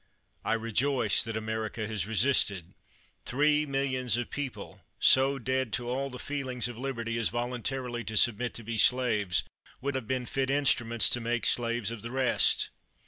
[0.43, 2.73] I rejoice that America has resisted.
[3.23, 8.03] Three mil lions of people, so dead to all the feelings of liberty as voluntarily
[8.05, 9.43] to submit to be slaves,
[9.79, 12.71] would have been fit instruments to make slaves of the rest.